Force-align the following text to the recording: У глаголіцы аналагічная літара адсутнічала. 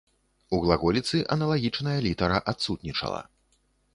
У 0.57 0.59
глаголіцы 0.63 1.17
аналагічная 1.35 1.95
літара 2.07 2.39
адсутнічала. 2.53 3.21